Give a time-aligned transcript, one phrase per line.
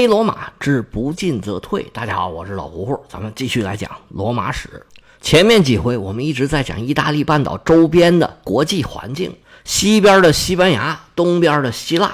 [0.00, 1.86] 非罗马之不进则退。
[1.92, 4.82] 大家好，我是老胡胡，咱们继续来讲罗马史。
[5.20, 9.30] 前面几回我们一直在讲意大利半岛周边的国际环境，
[9.62, 12.10] 西边的西班牙，东边的希腊，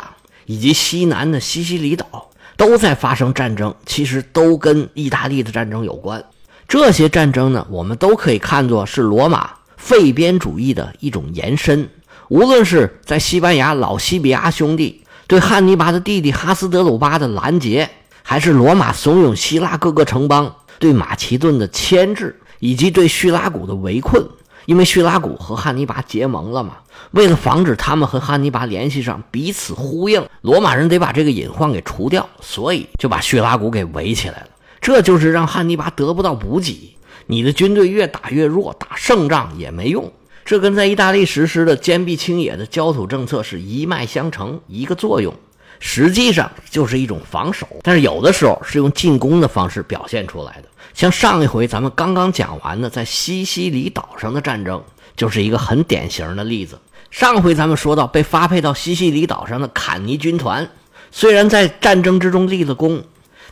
[0.47, 6.25] 以及西南的西西里岛都在发生战争，其实都跟意大利的战争有关。
[6.67, 11.89] 这些战争呢，我们都可以看作是罗马废边主义的一种延伸。
[12.31, 17.91] 无论是在西班牙老西比亚兄弟对汉尼拔的弟弟哈斯德鲁巴的拦截，
[18.23, 24.25] 还是罗马怂恿希腊各个城邦对马其顿的牵制，以及对叙拉古的围困，
[24.67, 26.77] 因为叙拉古和汉尼拔结盟了嘛，
[27.11, 34.49] 为了防止他们和汉尼拔联系上，彼此呼应，罗马人得把这个隐患给除掉，所以就把叙拉古给围起来了。
[34.81, 40.13] 这就是让汉尼拔得不到补给，你的军队越打越弱，打胜仗也没用。
[40.47, 45.35] 这跟在意大利实施的坚壁清野的焦土政策是一脉相承，一个作用，
[45.81, 50.69] 实际上就是一种防守，但是有的时候是用进攻的方式表现出来的。
[50.95, 54.81] 像上一回咱们刚刚讲完的在西西里岛上的战争，
[55.17, 56.79] 就是一个很典型的例子。
[57.11, 60.71] 上回咱们说到被发配到西西里岛上的坎尼军团，
[61.11, 63.03] 虽然在战争之中立了功，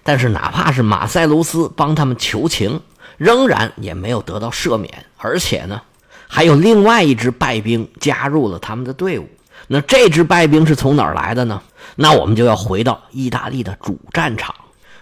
[0.04, 2.80] 但是哪怕是马塞卢斯帮他们求情，
[3.16, 5.82] 仍然也没有得到赦免，而且呢。
[6.34, 9.28] 还有另外一支败兵加入了他们的队伍，
[9.68, 11.62] 那这支败兵是从哪儿来的呢？
[11.94, 14.52] 那我们就要回到意大利的主战场。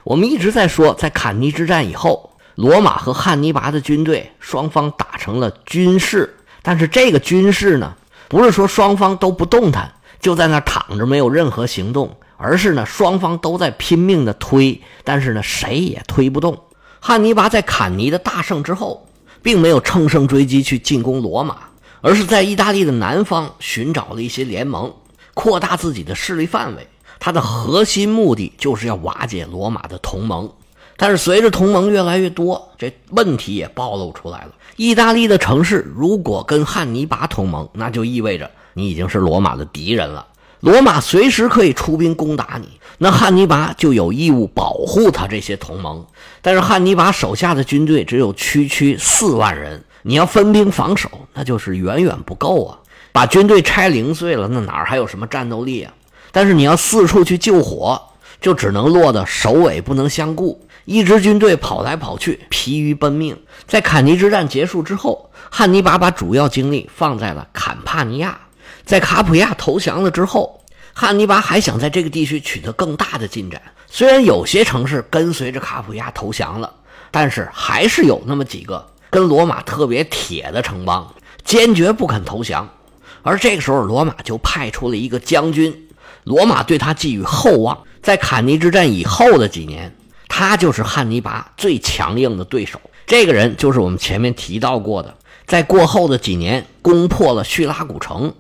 [0.05, 7.95] 我们一直在说，在坎尼之战以后，罗马和汉尼拔的军队双方打成了军事，但是这个军事呢，
[8.29, 16.63] 不是说双方都不动弹，就在那躺着没有任何行动，而是呢双方都在拼命的推，但是呢谁也推不动。
[17.01, 19.09] 汉尼拔在坎尼的大胜之后。
[19.43, 21.57] 并没有乘胜追击去进攻罗马，
[22.01, 24.95] 而是在意大利的南方寻找了一些联盟，
[25.35, 26.87] 扩大自己的势力范围。
[27.19, 30.51] 他的核心目的就是要瓦解罗马的同盟。
[30.97, 34.53] 但是随着同盟越来越多，这问题也暴露出来了。
[34.77, 40.27] 意大利的城市如果跟汉尼拔同盟，那就意味着你已经是罗马的敌人了。
[40.63, 42.69] 罗马随时可以出兵攻打你，
[42.99, 46.07] 那汉尼拔就有义务保护他这些同盟。
[46.41, 52.79] 但是汉尼拔手下的军队只有区区四万人，你要分兵防守，那就是远远不够啊！
[53.11, 55.93] 把军队拆零碎了，那哪儿还有什么战斗力啊？
[56.31, 58.01] 但是你要四处去救火，
[58.41, 63.37] 就只能落得首尾不能相顾，一支军队跑来跑去，疲于奔命。
[63.67, 68.39] 在坎尼之战结束之后，汉尼拔把主要精力放在了坎帕尼亚。
[68.93, 70.61] 在卡普亚投降了之后，
[70.93, 73.59] 汉尼拔还想在这个地区取得更大的进展。
[73.87, 76.71] 虽然有些城市跟随着卡普亚投降了，
[77.11, 81.11] 但是还是有那么几个跟罗马特别铁的城邦
[81.43, 82.69] 坚决不肯投降。
[83.23, 85.75] 而这个时候，罗马就派出了一个将军，
[86.25, 87.85] 罗马对他寄予厚望。
[88.03, 89.97] 在坎尼之战以后的几年，
[90.29, 92.79] 他就是汉尼拔最强硬的对手。
[93.07, 95.15] 这个人就是我们前面提到过的，
[95.47, 98.31] 在过后的几年攻破了叙拉古城。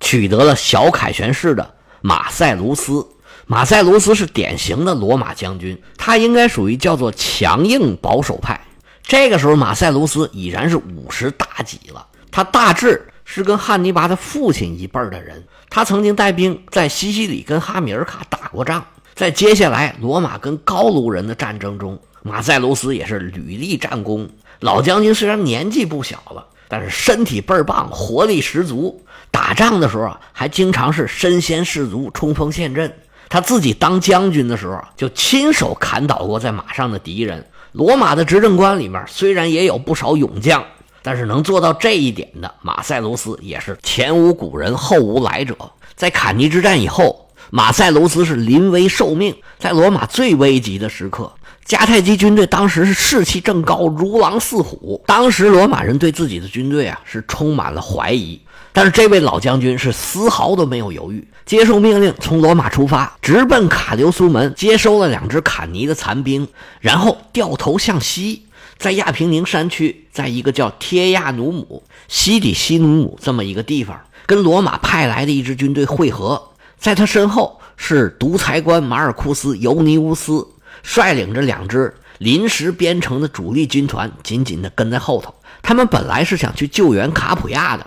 [0.00, 3.06] 取得了小凯旋式的马塞卢斯，
[3.46, 8.60] 马塞卢斯是典型的罗马将军，他应该属于叫做强硬保守派。
[9.02, 15.42] 这个时候，马塞卢斯已然是五十大几了，他大致是跟汉尼拔的父亲一辈的人。
[15.70, 18.84] 他曾经带兵在西西里跟哈米尔卡打过仗，
[19.14, 24.28] 在接下来罗马跟高卢人的战争中，马塞卢斯也是屡立战功。
[24.60, 29.02] 老将军虽然年纪不小了，但是身体倍儿棒，活力十足。
[29.30, 32.92] 打仗的时候啊，还经常是身先士卒、冲锋陷阵。
[33.28, 37.44] 他自己当将军的时候，就亲手砍倒过在马上的敌人。
[37.72, 40.64] 罗马的执政官里面虽然也有不少勇将，
[41.02, 45.54] 但是能做到这一点的马塞卢斯也是前无古人后无来者。
[45.94, 51.30] 在坎尼之战以后，马塞卢斯是临危受命，在罗马最危急的时刻，
[51.68, 55.04] 迦太基军队当时是士气正高，如狼似虎。
[55.06, 58.40] 当时罗马人对自己的军队啊是充满了怀疑。
[58.72, 66.48] 但是这位老将军是丝毫都没有犹豫，接受命令从罗马出发，直奔卡留苏门，接收了两支坎尼的残兵，
[66.80, 68.46] 然后掉头向西，
[68.78, 76.42] 在亚平宁山区，在一个叫贴亚努姆西底西努姆这么一个地方，跟罗马派来的一支军队会合。
[76.78, 80.46] 在他身后是独裁官马尔库斯·尤尼乌斯，
[80.82, 85.34] 率领着两支临时编成的主力军团，紧紧地跟在后头。
[85.62, 87.86] 他们本来是想去救援卡普亚的。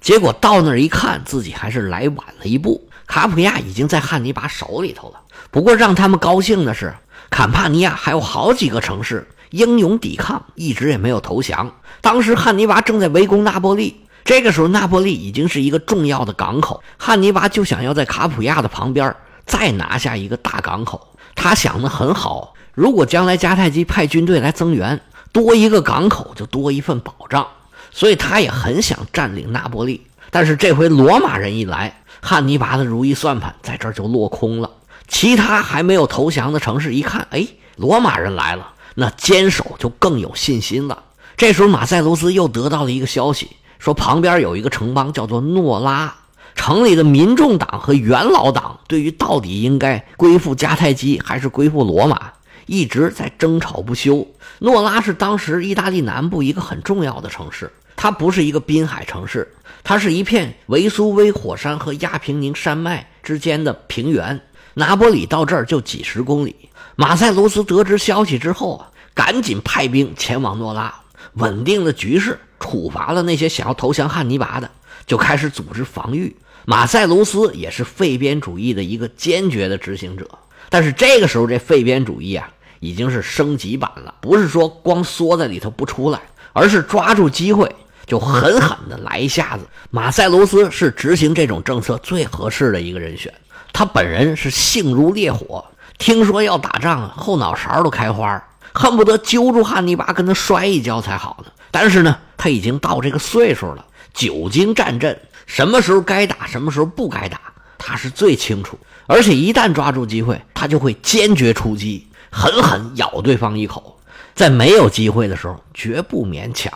[0.00, 2.88] 结果到那儿一看，自己还是来晚了一步。
[3.06, 5.20] 卡普亚已经在汉尼拔手里头了。
[5.50, 6.94] 不过让他们高兴的是，
[7.30, 11.74] 坎帕尼亚还有好几个城市英勇抵抗，一直也没有投降。
[12.00, 19.14] 当时汉尼拔正在围攻那波利，这个时候那波利已经是一个重要的港口，汉尼拔就想要在卡普亚的旁边
[19.46, 21.07] 再拿下一个大港口。
[21.38, 25.00] 他想的很好，如果将来迦太基派军队来增援，
[25.32, 27.46] 多一个港口就多一份保障，
[27.92, 30.04] 所以他也很想占领那波利。
[30.30, 34.68] 但是这回罗马人一来，汉尼拔的如意算盘在这儿就落空了。
[35.06, 37.46] 其他还没有投降的城市一看，哎，
[37.76, 41.04] 罗马人来了，那坚守就更有信心了。
[41.36, 46.14] 这时候马塞卢斯又得到了一个消息，说旁边有一个城邦叫做诺拉，
[46.58, 52.32] 城里的民众党和元老党对于到底应该归附迦太基还是归附罗马，
[52.66, 54.26] 一直在争吵不休。
[54.58, 59.50] 诺拉是当时意大利南部一个很重要的城市，它不是一个滨海城市，
[59.84, 64.38] 它是一片维苏威火山和亚平宁山脉之间的平原。
[64.74, 66.54] 拿波里到这儿就几十公里。
[66.96, 70.92] 马塞卢斯得知消息之后啊，赶紧派兵前往诺拉，
[71.34, 74.68] 稳定了局势，处罚了那些想要投降汉尼拔的，
[75.06, 76.36] 就开始组织防御。
[76.70, 80.28] 马塞卢斯也是废边主义的一个坚决的执行者，
[80.68, 82.46] 但是这个时候这废边主义啊，
[82.80, 86.20] 已经是升级版了，不是说光缩在里头不出来，
[86.52, 87.74] 而是抓住机会
[88.04, 89.66] 就狠狠的来一下子。
[89.88, 93.32] 马塞卢斯是执行这种政策最合适的一个人选。
[93.72, 95.64] 他本人是性如烈火，
[95.96, 101.50] 听说要打仗，后脑勺都开花，恨不得揪住汉尼拔跟他摔一跤才好呢。
[101.70, 107.40] 但是呢，他已经到这个岁数了，久经战阵，什么时候该打，什么时候不该打，
[107.78, 108.78] 他是最清楚。
[109.06, 113.98] 而且一旦抓住机会，他就会坚决出击，狠狠咬对方一口。
[114.34, 116.70] 在没有机会的时候，绝不勉强。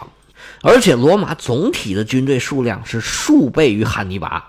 [0.63, 4.49] 而且罗马总体的军队数量是数倍于汉尼拔。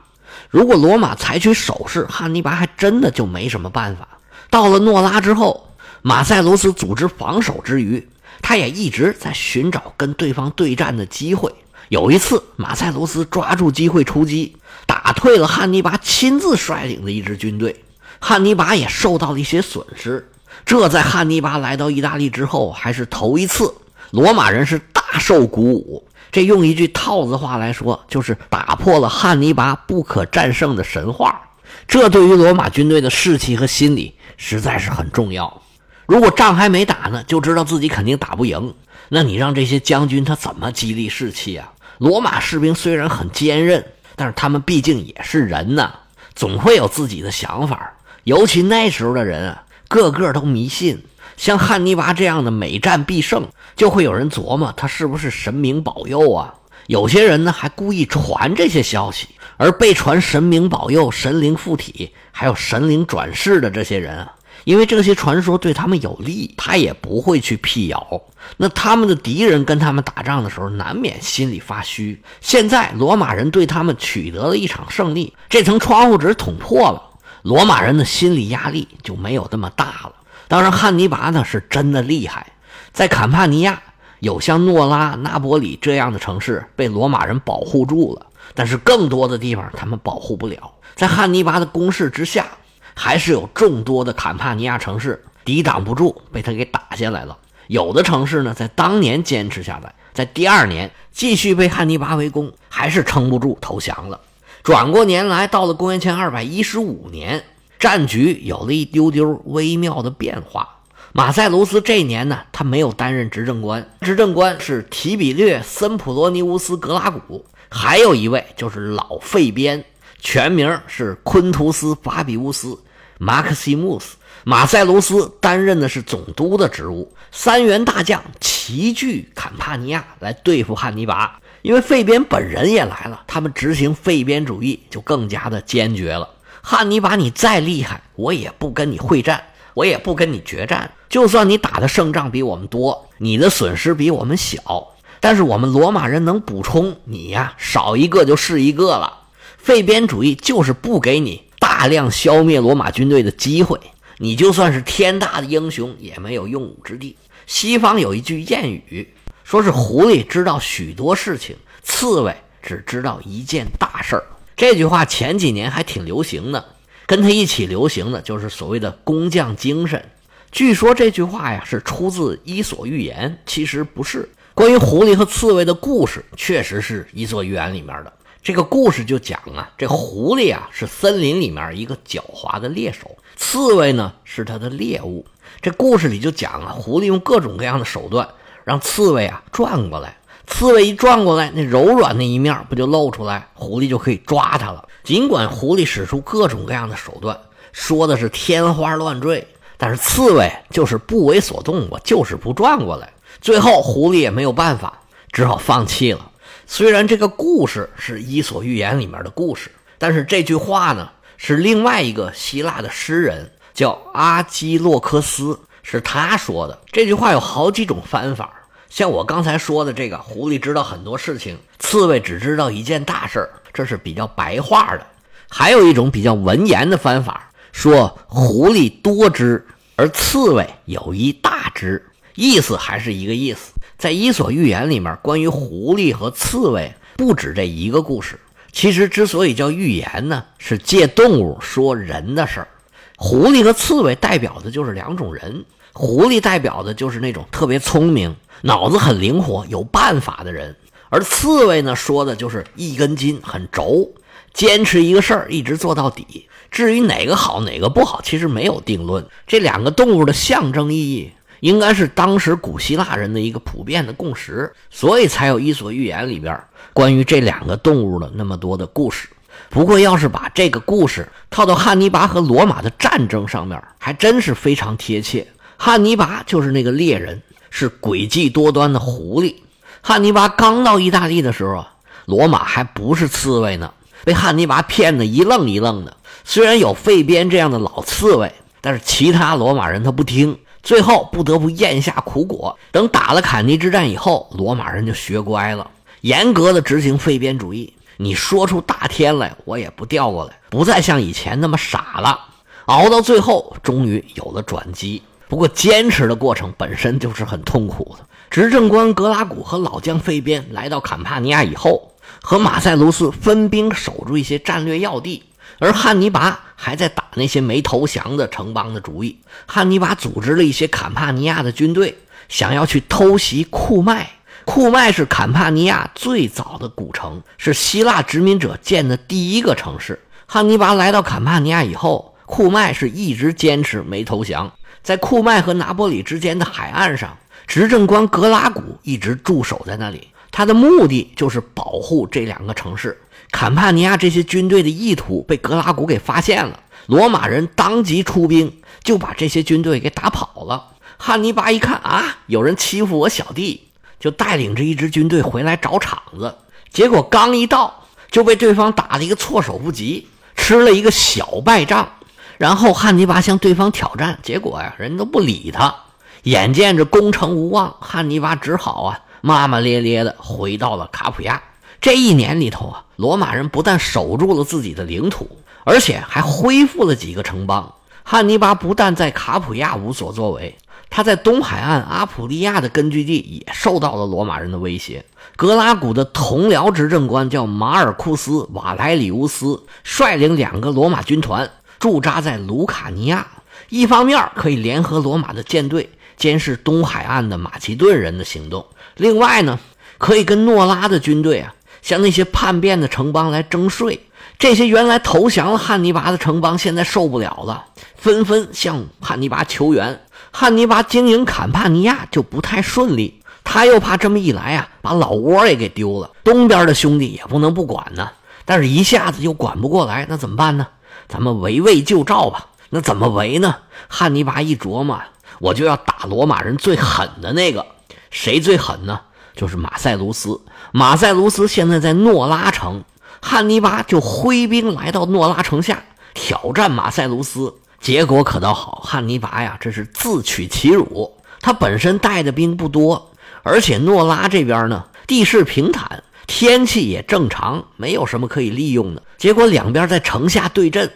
[0.50, 4.08] 如果罗马采取守势，汉尼拔还真的就没什么办法。
[4.50, 5.70] 到了诺拉之后，
[6.02, 8.08] 马塞卢斯组织防守之余，
[8.42, 11.54] 他也一直在寻找跟对方对战的机会。
[11.90, 17.84] 有一次，马塞卢斯抓住机会出击，打退了汉尼拔亲自率领的一支军队，
[18.20, 20.30] 汉尼拔也受到了一些损失。
[20.66, 23.74] 这在汉尼拔来到意大利之后还是头一次，
[24.12, 26.08] 罗马人是大受鼓舞。
[26.32, 31.40] 这用一句套子话来说，就是打破了汉尼拔不可战胜的神话。
[31.88, 35.62] 这对于罗马军队的士气和心理实在是很重要。
[36.06, 38.74] 如果仗还没打呢，就知道自己肯定打不赢，
[39.10, 41.72] 那你让这些将军他怎么激励士气啊？
[41.98, 43.86] 罗马士兵虽然很坚韧，
[44.16, 45.94] 但是他们毕竟也是人呐，
[46.36, 47.94] 总会有自己的想法。
[48.24, 51.04] 尤其那时候的人啊，个个都迷信。
[51.36, 56.54] 像汉尼拔这样的每战必胜，就会有人琢磨他是不是神明保佑啊？
[56.88, 64.34] 有些人呢还故意传这些消息，而被传神明保佑、神灵附体，还有神灵转世的这些人啊，
[64.64, 68.22] 因为这些传说对他们有利，他也不会去辟谣。
[68.58, 72.22] 那他们的敌人跟他们打仗的时候，难免心里发虚。
[72.42, 77.02] 现在罗马人对他们取得了一场胜利，这层窗户纸捅破了，
[77.42, 80.14] 罗马人的心理压力就没有那么大了。
[80.48, 82.48] 当然，汉尼拔呢是真的厉害，
[82.92, 83.82] 在坎帕尼亚
[84.20, 90.72] 有像诺拉、那波里这样的城市被罗马人保护住了，但是更多的地方他们保护不了。
[90.96, 92.46] 在汉尼拔的攻势之下，
[92.94, 97.38] 还是有众多的坎帕尼亚城市抵挡不住，被他给打下来了。
[97.68, 104.20] 有的城市呢，在当年坚持下来，在第二年继续被汉尼拔围攻，还是撑不住投降了。
[104.64, 107.44] 转过年来，到了公元前二百一十五年。
[107.80, 110.70] 战局有了一丢丢微妙的变化。
[111.12, 119.84] 马塞卢斯这年呢，他没有担任执政官，执政官是提比略森普罗尼乌斯格拉古，还有一位就是老费边，
[120.24, 122.80] 全名是昆图斯法比乌斯
[123.20, 124.16] 马克西穆斯。
[124.46, 131.40] 马塞卢斯担任的是总督的职务，三员大将齐聚坎帕尼亚来对付汉尼拔。
[131.62, 136.28] 因为费边本人也来了，他们执行费边主义就更加的坚决了。
[136.62, 140.90] 汉尼拔，你再厉害，我也不跟你会战，我也不跟你决战。
[141.10, 144.88] 就算你打的胜仗比我们多，你的损失比我们小，
[145.20, 149.20] 但是我们罗马人能补充，你呀少一个就是一个了。
[149.64, 153.80] 废边主义就是不给你大量消灭罗马军队的机会，
[154.18, 157.16] 你就算是天大的英雄也没有用武之地。
[157.48, 159.08] 西方有一句谚语，
[159.46, 164.24] 说是狐狸知道许多事情，刺猬只知道一件大事儿。
[164.58, 166.66] 这句话前几年还挺流行的，
[167.06, 170.04] 跟他一起流行的就是所谓的工匠精神。
[170.52, 174.28] 据说这句话呀是出自《伊索寓言》，其实不是。
[174.54, 178.12] 关于狐狸和刺猬的故事，确实是《伊索寓言》里面的。
[178.44, 185.26] 这个故事就讲啊，这狐狸啊是森林里面一个狡猾的猎手，刺猬呢是它的猎物。
[185.62, 188.28] 这故事里就讲啊，狐狸用各种各样的手段
[188.66, 190.18] 让刺猬啊转过来。
[190.46, 194.90] 刺猬一转过来，那柔软的一面不就露出来，狐狸就可以抓它了。
[195.06, 197.40] 尽管狐狸使出各种各样的手段，
[197.72, 199.48] 说的是天花乱坠，
[199.78, 203.14] 但是刺猬就是不为所动，我就是不转过来。
[203.40, 205.00] 最后狐狸也没有办法，
[205.32, 206.30] 只好放弃了。
[206.76, 216.82] 虽然这个故事是《伊索寓言》里面的故事，但是这句话呢，是另外一个希腊的诗人叫阿基洛克斯，是他说的。
[216.92, 218.52] 这句话有好几种翻法，
[218.90, 225.06] 像我刚才说的这个，狐狸知道很多事情，刺猬只知道一件大事这是比较白话的。
[225.48, 229.64] 还有一种比较文言的翻法，说狐狸多知，
[229.96, 232.04] 而刺猬有一大知，
[232.34, 233.73] 意思还是一个意思。
[234.04, 238.38] 在《伊索寓言》里面，关于狐狸和刺猬不止这一个故事。
[238.74, 242.68] 其实之所以叫寓言呢，是借动物说人的事儿。
[243.16, 250.76] 狐狸和刺猬代表的就是两种人，狐狸代表的就是那种特别聪明、脑子很灵活、有办法的人，
[251.08, 254.12] 而刺猬呢，说的就是一根筋、很轴。
[254.54, 259.26] 坚持一个事儿一直做到底，至于哪个好哪个不好，其实没有定论。
[259.48, 261.32] 这两个动物的象征意义，
[261.64, 269.30] 应该是当时古希腊人的一个普遍的共识，所以才有《伊索寓言》里边关于这两个动物的那么多的故事。
[269.70, 275.48] 不过，要是把这个故事套到汉尼拔和罗马的战争上面，还真是非常贴切。
[275.78, 279.56] 汉尼拔就是那个猎人，是诡计多端的狐狸。
[280.02, 281.94] 汉尼拔刚到意大利的时候啊，
[282.26, 283.94] 罗马还不是刺猬呢。
[284.26, 288.52] 被汉尼拔骗得一愣一愣的，虽然有费边这样的老刺猬，
[288.82, 292.78] 但是其他罗马人他不听，最后不得不咽下苦果。
[292.92, 295.90] 等打了坎尼之战以后，罗马人就学乖了，
[296.22, 297.92] 严格的执行费边主义。
[298.18, 302.40] 你说出大天来，我也不调过来，不再像以前那么傻了。
[302.86, 305.24] 熬到最后，终于有了转机。
[305.48, 308.26] 不过坚持的过程本身就是很痛苦的。
[308.50, 312.10] 执政官格拉古和老将费边来到坎帕尼亚以后。
[312.42, 315.44] 和马塞卢斯分兵守住一些战略要地，
[315.80, 319.40] 而汉尼拔还在打那些没投降的城邦的主意。
[319.66, 322.18] 汉尼拔组织了一些坎帕尼亚的军队，
[322.50, 324.30] 想要去偷袭库麦。
[324.66, 330.20] 库麦是坎帕尼亚最早的古城，是希腊殖民者建的第一个城市。
[330.46, 334.72] 汉尼拔来到坎帕尼亚以后，库麦是一直坚持没投降。
[335.02, 337.38] 在库麦和拿波里之间的海岸上，
[337.68, 340.30] 执政官格拉古一直驻守在那里。
[340.50, 343.20] 他的目的就是保护这两个城市。
[343.54, 350.88] 坎帕尼亚这些军队的意图被格拉古给发现了，罗马人当即出兵，就把这些军队给打跑了。
[351.18, 353.88] 汉尼拔一看啊，有人欺负我小弟，
[354.20, 356.58] 就带领着一支军队回来找场子。
[356.92, 362.12] 结果刚一到，就被对方打了一个措手不及，吃了一个小败仗。
[362.58, 365.94] 然后汉尼拔向对方挑战，结果呀，人都不理他。
[366.42, 369.20] 眼见着攻城无望，汉尼拔只好啊。
[369.42, 371.62] 骂骂咧咧的回到了卡普亚。
[372.04, 375.50] 这一年里头啊，罗马人不但守住了自己的领土，
[375.86, 377.94] 而且还恢复了几个城邦。
[378.24, 380.76] 汉尼拔不但在卡普亚无所作为，
[381.10, 385.24] 他在东海岸阿普利亚的根据地也受到了罗马人的威胁。
[385.56, 393.48] 格拉古的同僚执政官叫马尔库斯·瓦莱里乌斯，率领两个罗马军团驻扎在卢卡尼亚，
[393.88, 398.86] 一方面可以联合罗马的舰队监视东海岸的马其顿人的行动。
[399.16, 399.80] 另外呢，
[400.18, 404.28] 可以跟诺拉的军队啊，向那些叛变的城邦来征税。
[404.60, 410.22] 这些原来投降了汉尼拔的城邦，现在受不了了，纷纷向汉尼拔求援。
[410.52, 416.30] 汉尼拔经营坎帕尼亚就不太顺利，他又怕这么一来啊，把老窝也给丢了。
[416.44, 418.30] 东边的兄弟也不能不管呢，
[418.64, 420.86] 但是一下子又管不过来，那怎么办呢？
[421.28, 422.68] 咱们围魏救赵吧。
[422.92, 423.76] 那怎么围呢？
[424.08, 425.20] 汉尼拔一琢磨，
[425.60, 427.84] 我就要打罗马人最狠的那个。
[428.30, 429.20] 谁最狠呢？
[429.56, 430.60] 就是马塞卢斯。
[430.92, 433.04] 马塞卢斯现在在诺拉城，
[433.42, 437.74] 汉尼拔就挥兵来到诺拉城下挑战马塞卢斯。
[438.00, 441.32] 结果可倒好，汉尼拔呀，这是自取其辱。
[441.62, 443.32] 他本身带的兵不多，
[443.62, 449.24] 而且诺拉这边呢，地势平坦，天气也正常，没有什么可以利用的。
[449.38, 451.10] 结果两边在城下对阵，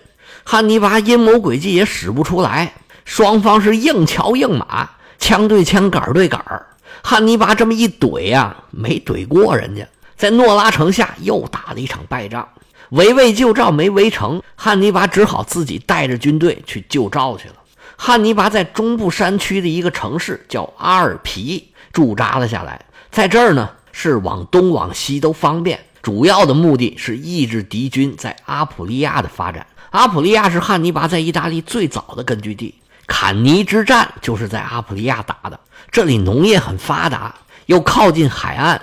[0.45, 4.89] 汉尼拔阴谋诡计也使不出来，双方是硬桥硬马，
[5.19, 6.41] 枪对枪，杆对杆。
[7.03, 12.47] 汉尼拔这么一怼呀，没怼过人家，在诺拉城下又打了一场败仗，
[12.89, 17.55] 围魏救赵没围成，汉尼拔只好自己带着军队去救赵去了。
[17.95, 29.65] 汉尼拔在中部山区的一个城市叫阿尔皮驻扎了下来，在这儿呢是往东往西都方便，主要的目的是抑制敌军在阿普利亚的发展。
[29.91, 32.75] 阿普利亚是汉尼拔在意大利最早的根据地，
[33.07, 35.59] 坎尼之战就是在阿普利亚打的。
[35.89, 37.33] 这里农业很发达，
[37.65, 38.79] 又靠近海岸，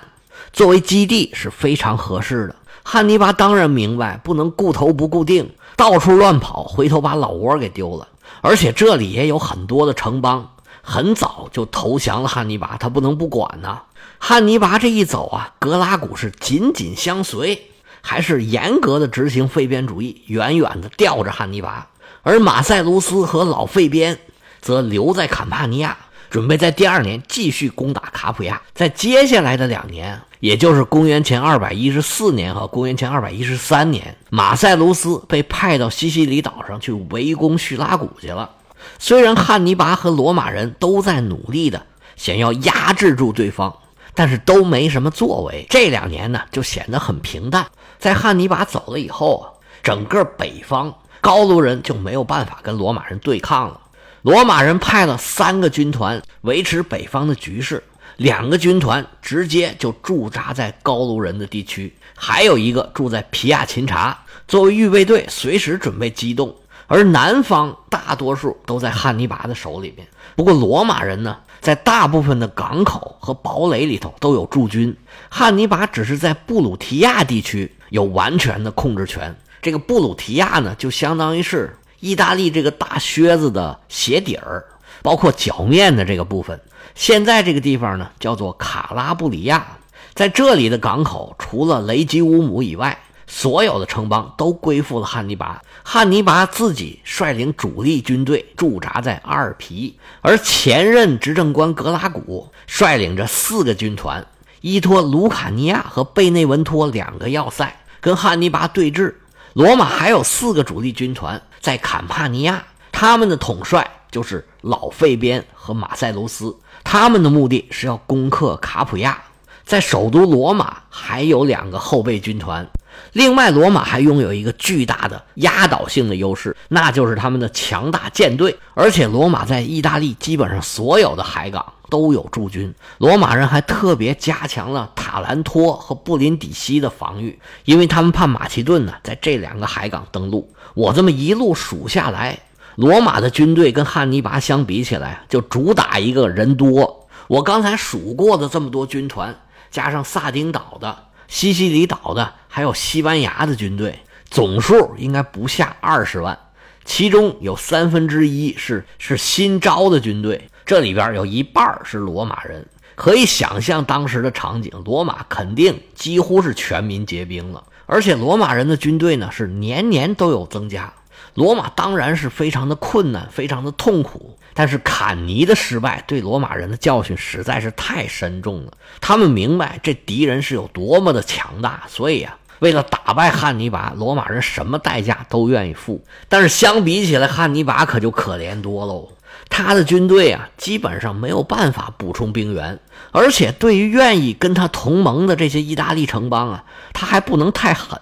[0.53, 2.57] 作为基地是非常合适的。
[2.83, 8.09] 汉尼拔当然明白，不能顾头不顾腚，到处乱跑，回头把老窝给丢了。
[8.41, 10.51] 而且这里也有很多的城邦
[10.83, 13.83] 很早就投降了汉尼拔，他不能不管呐。
[14.19, 21.87] 汉尼拔这一走啊，格拉古是紧紧相随，还是严格的执行废边主义，远远的吊着汉尼拔。
[22.25, 24.19] 而马塞卢斯和老费边
[24.61, 25.97] 则留在坎帕尼亚，
[26.31, 28.61] 准备在第二年继续攻打卡普亚。
[28.75, 38.51] 在接下来的两年，也就是公元前二百一十四年和公元前二百一十三年，马塞卢斯被派到西西里岛上去围攻叙拉古去了。
[38.99, 43.73] 虽然汉尼拔和罗马人都在努力的想要压制住对方。
[44.17, 47.67] 但是都没什么作为，这两年呢就显得很平淡。
[47.99, 49.51] 在汉尼拔走了以后啊，
[49.83, 53.81] 整个北方高卢人就没有办法跟罗马人对抗了。
[54.21, 57.83] 罗马人派了三个军团维持北方的局势，
[58.19, 66.55] 两个军团直接就驻扎在高卢人的地区，还有一个住在皮亚琴察，作为预备队，随时准备机动。
[66.89, 70.07] 而南方大多数都在汉尼拔的手里面。
[70.37, 71.39] 不过罗马人呢？
[71.63, 74.95] 在大部分的港口和堡垒里头都有驻军，
[75.31, 79.35] 汉尼拔只是在布鲁提亚地区有完全的控制权。
[79.65, 84.63] 这个布鲁提亚呢，就相当于是意大利这个大靴子的鞋底儿，
[85.01, 86.61] 包括脚面的这个部分。
[86.95, 89.67] 现在这个地方呢，叫做卡拉布里亚，
[90.13, 92.99] 在这里的港口，除了雷吉乌姆以外。
[93.27, 104.25] 所有的城邦都归附了汉尼拔，汉尼拔自己率领主力军队驻扎在阿尔皮，而前任执政官格拉古率领着四个军团，
[104.61, 109.15] 依托卢卡尼亚和贝内文托两个要塞，跟汉尼拔对峙。
[109.55, 119.23] 罗马还有四个主力军团在坎帕尼亚，他们的统帅就是老费边和马塞卢斯，他们的目的是要攻克卡普亚。
[119.65, 122.69] 在首都罗马还有两个后备军团。
[123.13, 128.57] 另外，罗马还拥有一个巨大的压倒性的优势，那就是他们的强大舰队。
[128.75, 132.75] 而且，罗马在意大利基本上所有的海港都有驻军。
[132.99, 140.53] 罗马人还特别加强了塔兰托和布林底西的防御，因为他们怕马其顿呢在这两个海港登陆。
[140.75, 142.37] 我这么一路数下来，
[142.75, 147.07] 罗马的军队跟汉尼拔相比起来，就主打一个人多。
[147.29, 149.35] 我刚才数过的这么多军团，
[149.71, 150.99] 加上萨丁岛的。
[151.35, 153.99] 西西里岛的，还有西班牙的军队，
[154.31, 156.39] 总数应该不下二十万，
[156.85, 162.65] 其中有三分之一是是新招的军队，这里边有一半是罗马人。
[162.95, 170.95] 可以想象当时的场景，罗马肯定几乎是全民皆兵了，而且罗马人的军队呢是年年都有增加。
[171.35, 174.39] 罗马当然是非常的困难，非常的痛苦。
[174.57, 178.73] 但是坎尼的失败对罗马人的教训实在是太深重了。
[179.01, 186.05] 他们明白这敌人是有多么的强大，所以啊，为了打败汉尼拔，罗马人什么代价都愿意付。
[186.29, 189.09] 但是相比起来，汉尼拔可就可怜多喽。
[189.57, 192.81] 他的军队啊，基本上没有办法补充兵源，
[193.13, 197.97] 而且对于愿意跟他同盟的这些意大利城邦啊，他还不能太狠。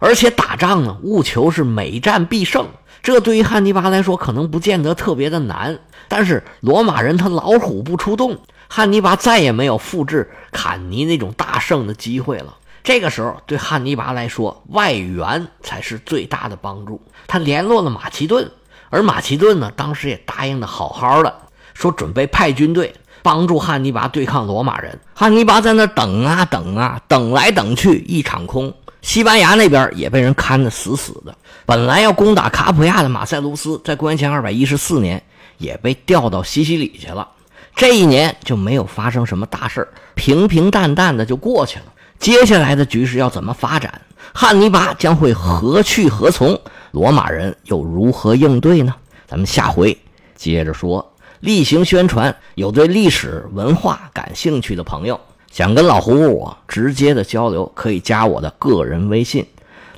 [0.00, 2.66] 而且打仗呢，务求是每战必胜。
[3.00, 5.78] 这对于汉尼拔来说，可能不见得特别的难。
[6.08, 12.56] 但是罗马人他老虎不出洞，汉尼拔再也没有复制坎尼那种大胜的机会了。
[12.82, 17.00] 这个时候，对汉尼拔来说，外援才是最大的帮助。
[17.28, 18.50] 他联络了马其顿，
[18.90, 21.34] 而马其顿呢，当时也答应的好好的，
[21.74, 24.98] 说准备派军队帮助汉尼拔对抗罗马人。
[25.14, 28.72] 汉尼拔在那等啊等啊，等来等去一场空。
[29.02, 31.36] 西班牙那边也被人看得死死的。
[31.64, 35.22] 本来要攻打卡普亚的马塞卢斯，在公元前二百一十四年。
[35.58, 37.26] 也被调到西西里去了，
[37.74, 41.86] 这一年就没有发生什么大事平平淡淡的就过去了。
[42.20, 44.00] 接下来的局势要怎么发展？
[44.32, 46.56] 汉尼拔将会何去何从？
[46.90, 48.94] 罗马人又如何应对呢？
[49.26, 49.96] 咱们下回
[50.34, 51.12] 接着说。
[51.40, 55.20] 例行宣传：有对历史文化感兴趣的朋友，
[55.52, 59.46] 想跟老胡我直接的交流，可以加我的个人微信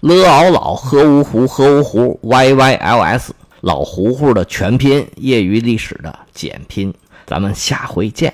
[0.03, 3.31] ：l 老喝芜湖喝芜湖 yyls。
[3.63, 6.93] 老胡胡的全拼，业余历史的简拼，
[7.27, 8.33] 咱们下回见。